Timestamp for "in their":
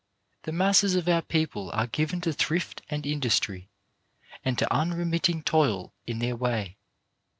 6.07-6.35